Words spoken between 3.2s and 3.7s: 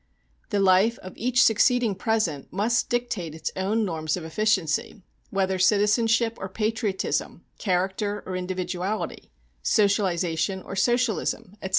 its